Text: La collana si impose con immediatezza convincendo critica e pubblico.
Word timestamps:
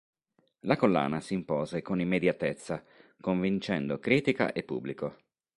La 0.61 0.77
collana 0.77 1.21
si 1.21 1.35
impose 1.35 1.83
con 1.83 1.99
immediatezza 1.99 2.83
convincendo 3.19 3.99
critica 3.99 4.51
e 4.51 4.63
pubblico. 4.63 5.15